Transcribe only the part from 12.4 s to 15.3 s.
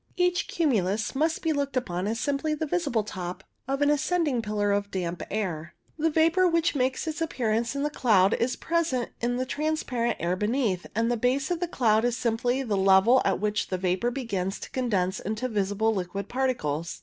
the level at which that vapour begins to condense